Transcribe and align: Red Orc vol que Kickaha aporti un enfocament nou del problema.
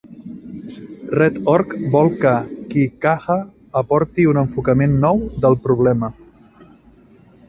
Red 1.17 1.35
Orc 1.55 1.75
vol 1.95 2.09
que 2.23 2.31
Kickaha 2.71 3.35
aporti 3.81 4.25
un 4.31 4.41
enfocament 4.43 4.97
nou 5.07 5.21
del 5.45 5.59
problema. 5.67 6.11